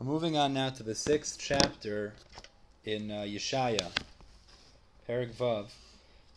Moving 0.00 0.36
on 0.36 0.52
now 0.52 0.68
to 0.70 0.82
the 0.82 0.94
sixth 0.94 1.38
chapter 1.38 2.12
in 2.84 3.10
uh, 3.10 3.22
Yeshaya, 3.22 3.90
Perek 5.08 5.32
Vav. 5.32 5.68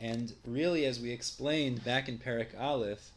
And 0.00 0.32
really, 0.44 0.84
as 0.86 0.98
we 0.98 1.12
explained 1.12 1.84
back 1.84 2.08
in 2.08 2.18
Perek 2.18 2.58
Aleph, 2.58 3.10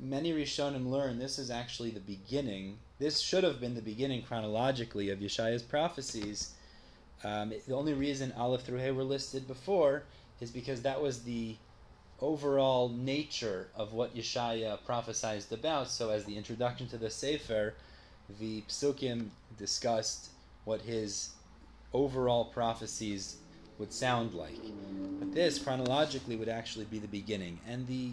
many 0.00 0.32
Rishonim 0.32 0.90
learn 0.90 1.18
this 1.18 1.38
is 1.38 1.50
actually 1.50 1.90
the 1.90 2.00
beginning. 2.00 2.78
This 2.98 3.20
should 3.20 3.44
have 3.44 3.60
been 3.60 3.74
the 3.74 3.82
beginning 3.82 4.22
chronologically 4.22 5.10
of 5.10 5.20
Yeshaya's 5.20 5.62
prophecies. 5.62 6.54
Um, 7.22 7.52
the 7.68 7.74
only 7.76 7.92
reason 7.92 8.32
Aleph 8.36 8.62
through 8.62 8.78
Hay 8.78 8.90
were 8.90 9.04
listed 9.04 9.46
before 9.46 10.04
is 10.40 10.50
because 10.50 10.82
that 10.82 11.00
was 11.00 11.22
the 11.22 11.56
overall 12.20 12.88
nature 12.88 13.68
of 13.76 13.92
what 13.92 14.16
Yeshaya 14.16 14.82
prophesied 14.84 15.44
about. 15.52 15.88
So, 15.88 16.10
as 16.10 16.24
the 16.24 16.36
introduction 16.36 16.88
to 16.88 16.98
the 16.98 17.10
Sefer, 17.10 17.74
the 18.40 18.62
psukim 18.62 19.28
discussed 19.56 20.30
what 20.64 20.82
his 20.82 21.30
overall 21.92 22.44
prophecies 22.44 23.36
would 23.78 23.92
sound 23.92 24.34
like. 24.34 24.60
But 25.18 25.32
this, 25.32 25.58
chronologically, 25.58 26.36
would 26.36 26.48
actually 26.48 26.86
be 26.86 26.98
the 26.98 27.08
beginning. 27.08 27.60
And 27.66 27.86
the 27.86 28.12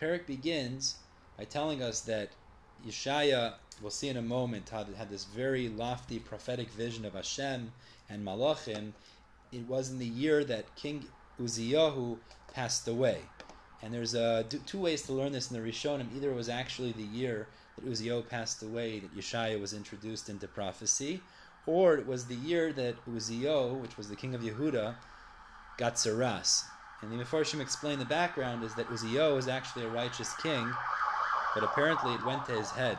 perek 0.00 0.26
begins 0.26 0.96
by 1.38 1.44
telling 1.44 1.82
us 1.82 2.00
that 2.02 2.30
Yeshaya, 2.86 3.54
we'll 3.80 3.90
see 3.90 4.08
in 4.08 4.16
a 4.16 4.22
moment, 4.22 4.68
had, 4.68 4.88
had 4.96 5.10
this 5.10 5.24
very 5.24 5.68
lofty 5.68 6.18
prophetic 6.18 6.70
vision 6.70 7.04
of 7.04 7.14
Hashem 7.14 7.72
and 8.08 8.26
Malachim. 8.26 8.92
It 9.52 9.66
was 9.66 9.90
in 9.90 9.98
the 9.98 10.06
year 10.06 10.44
that 10.44 10.74
King 10.76 11.06
Uziyahu 11.40 12.18
passed 12.52 12.86
away. 12.88 13.20
And 13.82 13.94
there's 13.94 14.14
uh, 14.14 14.44
two 14.66 14.78
ways 14.78 15.02
to 15.02 15.12
learn 15.12 15.32
this 15.32 15.50
in 15.50 15.60
the 15.60 15.66
Rishonim. 15.66 16.14
Either 16.14 16.30
it 16.30 16.36
was 16.36 16.48
actually 16.48 16.92
the 16.92 17.02
year 17.02 17.48
that 17.76 17.90
Uziyahu 17.90 18.28
passed 18.28 18.62
away, 18.62 19.00
that 19.00 19.16
Yeshaya 19.16 19.60
was 19.60 19.72
introduced 19.72 20.28
into 20.28 20.46
prophecy, 20.46 21.22
or 21.66 21.94
it 21.94 22.06
was 22.06 22.26
the 22.26 22.34
year 22.34 22.72
that 22.72 22.96
Uziyahu, 23.06 23.80
which 23.80 23.96
was 23.96 24.08
the 24.08 24.16
king 24.16 24.34
of 24.34 24.42
Yehuda, 24.42 24.96
got 25.78 25.94
tsaras. 25.94 26.64
And 27.00 27.10
the 27.10 27.24
Mefarshim 27.24 27.60
explain 27.60 27.98
the 27.98 28.04
background 28.04 28.62
is 28.64 28.74
that 28.74 28.88
Uziyahu 28.88 29.36
was 29.36 29.48
actually 29.48 29.84
a 29.84 29.88
righteous 29.88 30.34
king, 30.42 30.70
but 31.54 31.64
apparently 31.64 32.12
it 32.12 32.26
went 32.26 32.44
to 32.46 32.52
his 32.52 32.70
head. 32.70 32.98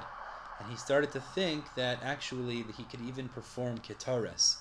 And 0.60 0.70
he 0.70 0.76
started 0.76 1.12
to 1.12 1.22
think 1.22 1.66
that 1.76 2.00
actually 2.04 2.66
he 2.76 2.84
could 2.84 3.02
even 3.02 3.30
perform 3.30 3.78
Ketores. 3.80 4.58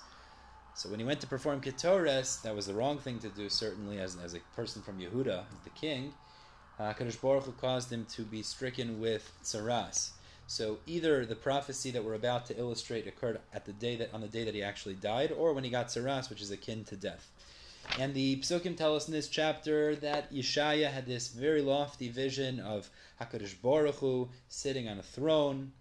So 0.80 0.88
when 0.88 0.98
he 0.98 1.04
went 1.04 1.20
to 1.20 1.26
perform 1.26 1.60
Ketores, 1.60 2.40
that 2.40 2.56
was 2.56 2.64
the 2.64 2.72
wrong 2.72 2.96
thing 2.96 3.18
to 3.18 3.28
do, 3.28 3.50
certainly 3.50 3.98
as, 3.98 4.16
as 4.24 4.32
a 4.32 4.40
person 4.56 4.80
from 4.80 4.98
Yehuda, 4.98 5.44
the 5.62 5.70
king 5.78 6.14
uh, 6.78 6.94
Kadosh 6.94 7.20
Baruch 7.20 7.44
Hu 7.44 7.52
caused 7.52 7.92
him 7.92 8.06
to 8.14 8.22
be 8.22 8.42
stricken 8.42 8.98
with 8.98 9.30
tsaras. 9.44 10.12
So 10.46 10.78
either 10.86 11.26
the 11.26 11.34
prophecy 11.34 11.90
that 11.90 12.02
we're 12.02 12.14
about 12.14 12.46
to 12.46 12.58
illustrate 12.58 13.06
occurred 13.06 13.40
at 13.52 13.66
the 13.66 13.74
day 13.74 13.96
that 13.96 14.14
on 14.14 14.22
the 14.22 14.26
day 14.26 14.42
that 14.44 14.54
he 14.54 14.62
actually 14.62 14.94
died, 14.94 15.32
or 15.32 15.52
when 15.52 15.64
he 15.64 15.68
got 15.68 15.88
tsaras, 15.88 16.30
which 16.30 16.40
is 16.40 16.50
akin 16.50 16.84
to 16.84 16.96
death. 16.96 17.30
And 17.98 18.14
the 18.14 18.36
psukim 18.36 18.74
tell 18.74 18.96
us 18.96 19.06
in 19.06 19.12
this 19.12 19.28
chapter 19.28 19.94
that 19.96 20.32
Yeshaya 20.32 20.90
had 20.90 21.04
this 21.04 21.28
very 21.28 21.60
lofty 21.60 22.08
vision 22.08 22.58
of 22.58 22.88
Hakadosh 23.20 23.60
Baruch 23.60 23.96
Hu 23.96 24.30
sitting 24.48 24.88
on 24.88 24.98
a 24.98 25.02
throne 25.02 25.72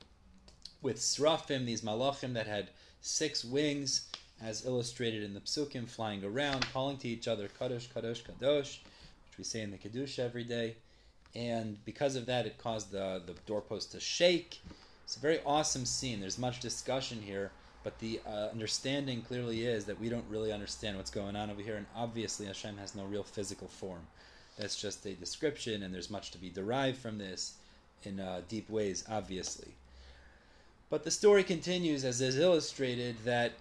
with 0.81 0.97
srafim, 0.97 1.65
these 1.65 1.83
malachim 1.83 2.33
that 2.33 2.47
had 2.47 2.71
six 2.99 3.45
wings, 3.45 4.09
as 4.43 4.65
illustrated 4.65 5.23
in 5.23 5.33
the 5.33 5.39
psukim, 5.41 5.87
flying 5.87 6.23
around, 6.23 6.65
calling 6.71 6.97
to 6.97 7.07
each 7.07 7.27
other 7.27 7.47
Kadosh, 7.47 7.87
Kadosh, 7.89 8.23
Kadosh, 8.23 8.79
which 8.79 9.37
we 9.37 9.43
say 9.43 9.61
in 9.61 9.71
the 9.71 9.77
Kedusha 9.77 10.19
every 10.19 10.43
day 10.43 10.75
and 11.35 11.83
because 11.85 12.15
of 12.15 12.25
that, 12.25 12.45
it 12.45 12.57
caused 12.57 12.91
the, 12.91 13.21
the 13.25 13.33
doorpost 13.45 13.91
to 13.91 13.99
shake. 13.99 14.59
It's 15.03 15.15
a 15.15 15.19
very 15.19 15.39
awesome 15.45 15.85
scene. 15.85 16.19
There's 16.19 16.37
much 16.37 16.59
discussion 16.59 17.21
here, 17.21 17.51
but 17.83 17.99
the 17.99 18.19
uh, 18.27 18.49
understanding 18.51 19.21
clearly 19.21 19.65
is 19.65 19.85
that 19.85 19.99
we 19.99 20.09
don't 20.09 20.25
really 20.29 20.51
understand 20.51 20.97
what's 20.97 21.11
going 21.11 21.35
on 21.35 21.49
over 21.49 21.61
here, 21.61 21.75
and 21.75 21.85
obviously 21.95 22.47
Hashem 22.47 22.77
has 22.77 22.95
no 22.95 23.05
real 23.05 23.23
physical 23.23 23.67
form. 23.67 24.01
That's 24.57 24.79
just 24.79 25.05
a 25.05 25.13
description, 25.13 25.83
and 25.83 25.93
there's 25.93 26.09
much 26.09 26.31
to 26.31 26.37
be 26.37 26.49
derived 26.49 26.97
from 26.97 27.17
this 27.17 27.53
in 28.03 28.19
uh, 28.19 28.41
deep 28.49 28.69
ways, 28.69 29.03
obviously. 29.09 29.69
But 30.89 31.03
the 31.03 31.11
story 31.11 31.43
continues, 31.43 32.03
as 32.03 32.19
is 32.19 32.37
illustrated, 32.37 33.15
that 33.23 33.53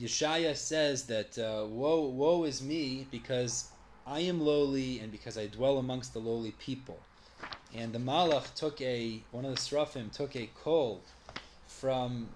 Yeshaya 0.00 0.56
says 0.56 1.04
that 1.06 1.38
uh, 1.38 1.66
woe, 1.66 2.06
woe 2.08 2.44
is 2.44 2.62
me 2.62 3.06
because 3.10 3.68
I 4.06 4.20
am 4.20 4.40
lowly, 4.40 4.98
and 4.98 5.10
because 5.10 5.38
I 5.38 5.46
dwell 5.46 5.78
amongst 5.78 6.12
the 6.12 6.18
lowly 6.18 6.52
people. 6.52 6.98
And 7.74 7.92
the 7.92 7.98
Malach 7.98 8.54
took 8.54 8.80
a 8.80 9.22
one 9.30 9.44
of 9.44 9.54
the 9.54 9.60
Srafim 9.60 10.12
took 10.12 10.36
a 10.36 10.48
coal 10.62 11.02
from, 11.66 12.28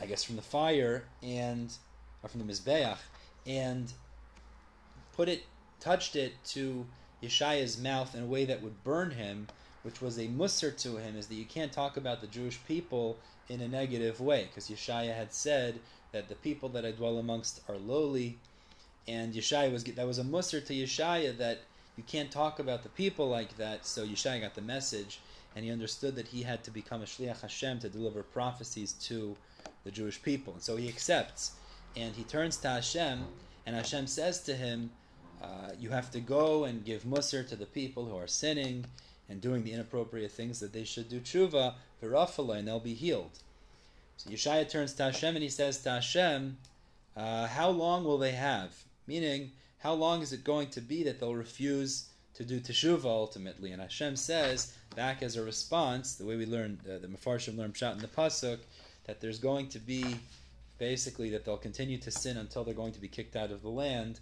I 0.00 0.06
guess, 0.06 0.22
from 0.24 0.36
the 0.36 0.42
fire 0.42 1.04
and 1.22 1.72
or 2.22 2.28
from 2.28 2.46
the 2.46 2.52
mizbeach, 2.52 2.98
and 3.46 3.92
put 5.14 5.28
it, 5.28 5.42
touched 5.80 6.14
it 6.14 6.32
to 6.44 6.86
Yeshaya's 7.22 7.78
mouth 7.80 8.14
in 8.14 8.22
a 8.22 8.26
way 8.26 8.44
that 8.44 8.62
would 8.62 8.84
burn 8.84 9.10
him, 9.10 9.48
which 9.82 10.00
was 10.00 10.18
a 10.18 10.28
musr 10.28 10.76
to 10.82 10.96
him, 10.96 11.16
is 11.16 11.26
that 11.26 11.34
you 11.34 11.44
can't 11.44 11.72
talk 11.72 11.96
about 11.96 12.20
the 12.20 12.26
Jewish 12.28 12.60
people 12.66 13.18
in 13.48 13.60
a 13.60 13.68
negative 13.68 14.20
way, 14.20 14.44
because 14.44 14.68
Yeshaya 14.68 15.14
had 15.14 15.32
said 15.32 15.80
that 16.12 16.28
the 16.28 16.34
people 16.36 16.68
that 16.70 16.84
I 16.84 16.92
dwell 16.92 17.18
amongst 17.18 17.60
are 17.68 17.76
lowly 17.76 18.38
and 19.08 19.34
Yeshaya 19.34 19.72
was 19.72 19.84
that 19.84 20.06
was 20.06 20.18
a 20.18 20.24
musr 20.24 20.64
to 20.64 20.72
Yeshaya 20.72 21.36
that 21.38 21.60
you 21.96 22.04
can't 22.04 22.30
talk 22.30 22.58
about 22.58 22.82
the 22.82 22.88
people 22.90 23.28
like 23.28 23.56
that. 23.56 23.84
So 23.84 24.06
Yeshaya 24.06 24.40
got 24.40 24.54
the 24.54 24.62
message, 24.62 25.20
and 25.54 25.64
he 25.64 25.70
understood 25.70 26.14
that 26.16 26.28
he 26.28 26.42
had 26.42 26.62
to 26.64 26.70
become 26.70 27.02
a 27.02 27.04
shliach 27.04 27.40
Hashem 27.40 27.80
to 27.80 27.88
deliver 27.88 28.22
prophecies 28.22 28.92
to 29.04 29.36
the 29.84 29.90
Jewish 29.90 30.22
people. 30.22 30.54
And 30.54 30.62
so 30.62 30.76
he 30.76 30.88
accepts, 30.88 31.52
and 31.96 32.14
he 32.14 32.22
turns 32.24 32.56
to 32.58 32.68
Hashem, 32.68 33.26
and 33.66 33.76
Hashem 33.76 34.06
says 34.06 34.40
to 34.44 34.54
him, 34.54 34.90
uh, 35.42 35.72
"You 35.78 35.90
have 35.90 36.10
to 36.12 36.20
go 36.20 36.64
and 36.64 36.84
give 36.84 37.02
musr 37.02 37.46
to 37.48 37.56
the 37.56 37.66
people 37.66 38.04
who 38.04 38.16
are 38.16 38.28
sinning." 38.28 38.86
And 39.28 39.40
doing 39.40 39.64
the 39.64 39.72
inappropriate 39.72 40.30
things 40.32 40.60
that 40.60 40.74
they 40.74 40.84
should 40.84 41.08
do 41.08 41.18
tshuva, 41.18 41.74
and 42.02 42.68
they'll 42.68 42.80
be 42.80 42.92
healed. 42.92 43.38
So 44.16 44.30
Yeshaya 44.30 44.68
turns 44.68 44.94
to 44.94 45.04
Hashem 45.04 45.34
and 45.36 45.42
he 45.42 45.48
says 45.48 45.82
to 45.82 45.90
Hashem, 45.90 46.56
uh, 47.16 47.46
How 47.46 47.70
long 47.70 48.04
will 48.04 48.18
they 48.18 48.32
have? 48.32 48.74
Meaning, 49.06 49.52
how 49.78 49.94
long 49.94 50.22
is 50.22 50.32
it 50.32 50.44
going 50.44 50.68
to 50.70 50.80
be 50.80 51.02
that 51.02 51.18
they'll 51.18 51.34
refuse 51.34 52.08
to 52.34 52.44
do 52.44 52.60
teshuva 52.60 53.04
ultimately? 53.04 53.72
And 53.72 53.82
Hashem 53.82 54.14
says, 54.14 54.74
back 54.94 55.22
as 55.22 55.36
a 55.36 55.42
response, 55.42 56.14
the 56.14 56.24
way 56.24 56.36
we 56.36 56.46
learn, 56.46 56.78
uh, 56.86 56.98
the 56.98 57.08
Mefarshim 57.08 57.56
learn 57.56 57.72
Pshat 57.72 57.94
in 57.94 57.98
the 57.98 58.06
Pasuk, 58.06 58.58
that 59.06 59.20
there's 59.20 59.38
going 59.38 59.68
to 59.70 59.78
be 59.78 60.04
basically 60.78 61.30
that 61.30 61.44
they'll 61.44 61.56
continue 61.56 61.98
to 61.98 62.10
sin 62.10 62.36
until 62.36 62.64
they're 62.64 62.74
going 62.74 62.92
to 62.92 63.00
be 63.00 63.08
kicked 63.08 63.36
out 63.36 63.50
of 63.50 63.62
the 63.62 63.68
land, 63.68 64.20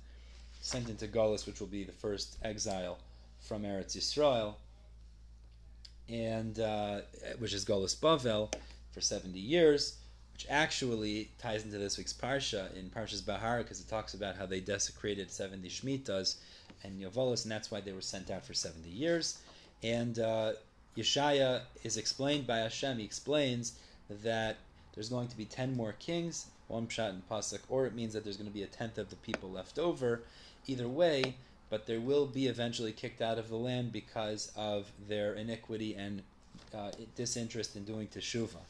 sent 0.60 0.88
into 0.88 1.06
Galus, 1.06 1.46
which 1.46 1.60
will 1.60 1.66
be 1.66 1.84
the 1.84 1.92
first 1.92 2.38
exile 2.42 2.98
from 3.40 3.62
Eretz 3.62 3.96
Yisrael, 3.96 4.54
and 6.08 6.58
uh, 6.58 7.00
which 7.38 7.52
is 7.52 7.64
Galus 7.64 7.94
Bavel 7.94 8.52
for 8.92 9.00
70 9.00 9.38
years 9.38 9.96
which 10.40 10.46
actually 10.48 11.30
ties 11.38 11.66
into 11.66 11.76
this 11.76 11.98
week's 11.98 12.14
parsha 12.14 12.74
in 12.74 12.88
Parshas 12.88 13.24
Bahar 13.24 13.58
because 13.58 13.78
it 13.78 13.88
talks 13.90 14.14
about 14.14 14.36
how 14.36 14.46
they 14.46 14.58
desecrated 14.58 15.30
70 15.30 15.68
Shemitas 15.68 16.36
and 16.82 16.98
Yovolos, 16.98 17.42
and 17.42 17.52
that's 17.52 17.70
why 17.70 17.82
they 17.82 17.92
were 17.92 18.00
sent 18.00 18.30
out 18.30 18.46
for 18.46 18.54
70 18.54 18.88
years. 18.88 19.42
And 19.82 20.18
uh, 20.18 20.52
Yeshaya 20.96 21.60
is 21.84 21.98
explained 21.98 22.46
by 22.46 22.56
Hashem. 22.58 22.96
He 22.96 23.04
explains 23.04 23.78
that 24.08 24.56
there's 24.94 25.10
going 25.10 25.28
to 25.28 25.36
be 25.36 25.44
10 25.44 25.76
more 25.76 25.92
kings, 25.92 26.46
one 26.68 26.86
pshat 26.86 27.10
and 27.10 27.28
pasuk, 27.28 27.60
or 27.68 27.84
it 27.84 27.94
means 27.94 28.14
that 28.14 28.24
there's 28.24 28.38
going 28.38 28.48
to 28.48 28.54
be 28.54 28.62
a 28.62 28.66
tenth 28.66 28.96
of 28.96 29.10
the 29.10 29.16
people 29.16 29.50
left 29.50 29.78
over. 29.78 30.22
Either 30.66 30.88
way, 30.88 31.36
but 31.68 31.86
there 31.86 32.00
will 32.00 32.24
be 32.24 32.46
eventually 32.46 32.92
kicked 32.92 33.20
out 33.20 33.36
of 33.36 33.50
the 33.50 33.56
land 33.56 33.92
because 33.92 34.50
of 34.56 34.90
their 35.06 35.34
iniquity 35.34 35.94
and 35.94 36.22
uh, 36.75 36.91
disinterest 37.16 37.76
in 37.76 37.84
doing 37.84 38.06
teshuvah. 38.09 38.65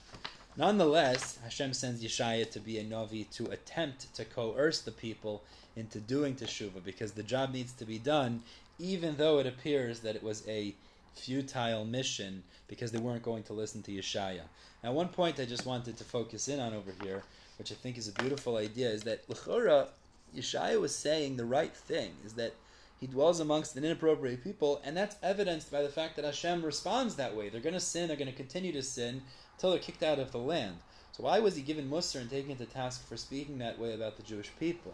Nonetheless, 0.57 1.39
Hashem 1.45 1.73
sends 1.73 2.03
Yeshaya 2.03 2.51
to 2.51 2.61
be 2.61 2.79
a 2.79 2.85
Navi 2.85 3.31
to 3.31 3.47
attempt 3.47 4.13
to 4.15 4.25
coerce 4.25 4.81
the 4.81 4.91
people 4.91 5.43
into 5.77 6.01
doing 6.01 6.35
Teshuvah 6.35 6.85
because 6.85 7.13
the 7.13 7.23
job 7.23 7.53
needs 7.53 7.73
to 7.75 7.85
be 7.85 7.99
done, 7.99 8.43
even 8.79 9.17
though 9.17 9.39
it 9.39 9.47
appears 9.47 10.01
that 10.01 10.17
it 10.17 10.23
was 10.23 10.47
a 10.49 10.75
futile 11.15 11.85
mission 11.85 12.43
because 12.67 12.91
they 12.91 12.99
weren't 12.99 13.23
going 13.23 13.45
to 13.45 13.53
listen 13.53 13.83
to 13.83 13.93
Yeshaya. 13.93 14.43
Now, 14.83 14.93
one 14.93 15.09
point 15.09 15.39
I 15.39 15.45
just 15.45 15.67
wanted 15.67 15.97
to 15.99 16.05
focus 16.05 16.49
in 16.49 16.59
on 16.59 16.75
over 16.75 16.93
here, 17.03 17.23
which 17.59 17.71
I 17.71 17.75
think 17.77 17.97
is 17.97 18.09
a 18.09 18.13
beautiful 18.13 18.57
idea, 18.57 18.91
is 18.91 19.03
that 19.05 19.29
L'chora, 19.29 19.89
Yeshaya 20.37 20.81
was 20.81 20.95
saying 20.95 21.37
the 21.37 21.45
right 21.45 21.75
thing, 21.75 22.13
is 22.25 22.33
that 22.35 22.55
he 23.01 23.07
dwells 23.07 23.41
amongst 23.41 23.77
an 23.77 23.85
inappropriate 23.85 24.45
people, 24.45 24.83
and 24.85 24.95
that's 24.95 25.17
evidenced 25.23 25.73
by 25.73 25.81
the 25.81 25.89
fact 25.89 26.17
that 26.17 26.25
Hashem 26.25 26.63
responds 26.63 27.17
that 27.17 27.35
way. 27.35 27.49
They're 27.49 27.63
going 27.63 27.73
to 27.73 27.81
sin, 27.81 28.09
they're 28.09 28.17
going 28.17 28.31
to 28.31 28.37
continue 28.37 28.73
to 28.73 28.83
sin, 28.83 29.23
until 29.57 29.71
they're 29.71 29.79
kicked 29.79 30.03
out 30.03 30.19
of 30.19 30.33
the 30.33 30.39
land. 30.39 30.77
So 31.13 31.25
why 31.25 31.39
was 31.39 31.57
he 31.57 31.63
given 31.63 31.89
Musar 31.89 32.21
and 32.21 32.29
taken 32.29 32.57
to 32.57 32.67
task 32.67 33.09
for 33.09 33.17
speaking 33.17 33.59
that 33.59 33.79
way 33.79 33.95
about 33.95 34.19
the 34.19 34.23
Jewish 34.23 34.51
people? 34.61 34.93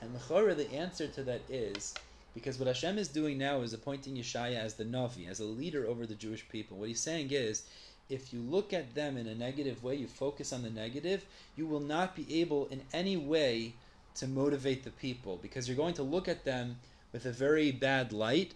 And 0.00 0.14
Mechora, 0.14 0.56
the 0.56 0.72
answer 0.72 1.08
to 1.08 1.22
that 1.24 1.42
is 1.48 1.92
because 2.34 2.58
what 2.58 2.68
Hashem 2.68 2.98
is 2.98 3.08
doing 3.08 3.36
now 3.36 3.62
is 3.62 3.72
appointing 3.72 4.14
Yeshaya 4.14 4.56
as 4.56 4.74
the 4.74 4.84
Navi, 4.84 5.28
as 5.28 5.40
a 5.40 5.44
leader 5.44 5.86
over 5.86 6.06
the 6.06 6.14
Jewish 6.14 6.48
people. 6.48 6.76
What 6.76 6.88
he's 6.88 7.00
saying 7.00 7.32
is, 7.32 7.64
if 8.08 8.32
you 8.32 8.40
look 8.40 8.72
at 8.72 8.94
them 8.94 9.16
in 9.16 9.26
a 9.26 9.34
negative 9.34 9.82
way, 9.82 9.96
you 9.96 10.06
focus 10.06 10.52
on 10.52 10.62
the 10.62 10.70
negative, 10.70 11.24
you 11.56 11.66
will 11.66 11.80
not 11.80 12.14
be 12.14 12.40
able 12.40 12.66
in 12.66 12.82
any 12.92 13.16
way 13.16 13.74
to 14.16 14.26
motivate 14.26 14.84
the 14.84 14.90
people 14.90 15.38
because 15.42 15.68
you're 15.68 15.76
going 15.76 15.94
to 15.94 16.02
look 16.02 16.28
at 16.28 16.44
them 16.44 16.76
with 17.12 17.26
a 17.26 17.32
very 17.32 17.70
bad 17.70 18.12
light 18.12 18.54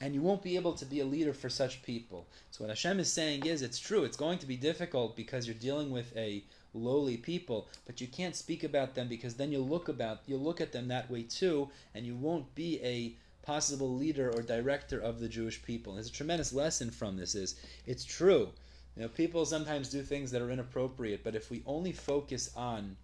and 0.00 0.14
you 0.14 0.20
won't 0.20 0.42
be 0.42 0.56
able 0.56 0.72
to 0.74 0.84
be 0.84 1.00
a 1.00 1.04
leader 1.04 1.32
for 1.32 1.48
such 1.48 1.82
people. 1.82 2.26
So 2.50 2.64
what 2.64 2.68
Hashem 2.68 3.00
is 3.00 3.12
saying 3.12 3.46
is 3.46 3.62
it's 3.62 3.78
true, 3.78 4.04
it's 4.04 4.16
going 4.16 4.38
to 4.38 4.46
be 4.46 4.56
difficult 4.56 5.16
because 5.16 5.46
you're 5.46 5.54
dealing 5.54 5.90
with 5.90 6.14
a 6.16 6.44
lowly 6.74 7.16
people, 7.16 7.68
but 7.86 8.00
you 8.00 8.08
can't 8.08 8.36
speak 8.36 8.64
about 8.64 8.94
them 8.94 9.08
because 9.08 9.34
then 9.34 9.52
you'll 9.52 9.66
look 9.66 9.88
about 9.88 10.20
you'll 10.26 10.40
look 10.40 10.60
at 10.60 10.72
them 10.72 10.88
that 10.88 11.10
way 11.10 11.22
too, 11.22 11.70
and 11.94 12.04
you 12.04 12.14
won't 12.16 12.54
be 12.54 12.80
a 12.82 13.14
possible 13.46 13.94
leader 13.94 14.30
or 14.30 14.42
director 14.42 14.98
of 14.98 15.20
the 15.20 15.28
Jewish 15.28 15.62
people. 15.62 15.92
And 15.92 15.98
there's 15.98 16.10
a 16.10 16.12
tremendous 16.12 16.52
lesson 16.52 16.90
from 16.90 17.16
this 17.16 17.34
is 17.34 17.54
it's 17.86 18.04
true. 18.04 18.50
You 18.96 19.02
know, 19.02 19.08
people 19.08 19.44
sometimes 19.46 19.88
do 19.88 20.02
things 20.02 20.30
that 20.30 20.42
are 20.42 20.50
inappropriate, 20.50 21.24
but 21.24 21.34
if 21.34 21.50
we 21.50 21.62
only 21.66 21.92
focus 21.92 22.50
on 22.56 22.96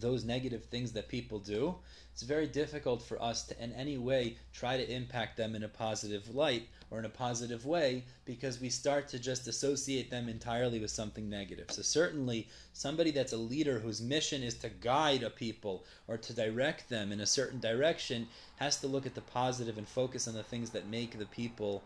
those 0.00 0.24
negative 0.24 0.64
things 0.64 0.92
that 0.92 1.08
people 1.08 1.38
do, 1.38 1.74
it's 2.12 2.22
very 2.22 2.46
difficult 2.46 3.02
for 3.02 3.20
us 3.22 3.44
to 3.44 3.62
in 3.62 3.72
any 3.72 3.96
way 3.96 4.36
try 4.52 4.76
to 4.76 4.92
impact 4.92 5.36
them 5.36 5.54
in 5.54 5.62
a 5.62 5.68
positive 5.68 6.34
light 6.34 6.68
or 6.90 6.98
in 6.98 7.04
a 7.04 7.10
positive 7.10 7.64
way 7.64 8.04
because 8.24 8.60
we 8.60 8.68
start 8.68 9.08
to 9.08 9.18
just 9.18 9.48
associate 9.48 10.10
them 10.10 10.28
entirely 10.28 10.78
with 10.78 10.90
something 10.90 11.28
negative. 11.30 11.70
So 11.70 11.82
certainly 11.82 12.48
somebody 12.74 13.10
that's 13.10 13.32
a 13.32 13.38
leader 13.38 13.78
whose 13.78 14.02
mission 14.02 14.42
is 14.42 14.54
to 14.58 14.68
guide 14.68 15.22
a 15.22 15.30
people 15.30 15.84
or 16.06 16.18
to 16.18 16.34
direct 16.34 16.88
them 16.88 17.12
in 17.12 17.20
a 17.20 17.26
certain 17.26 17.60
direction 17.60 18.28
has 18.56 18.76
to 18.80 18.86
look 18.86 19.06
at 19.06 19.14
the 19.14 19.22
positive 19.22 19.78
and 19.78 19.88
focus 19.88 20.28
on 20.28 20.34
the 20.34 20.42
things 20.42 20.70
that 20.70 20.88
make 20.88 21.18
the 21.18 21.26
people 21.26 21.82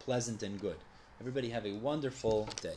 pleasant 0.00 0.42
and 0.42 0.60
good. 0.60 0.78
Everybody 1.20 1.50
have 1.50 1.66
a 1.66 1.72
wonderful 1.72 2.48
day. 2.60 2.76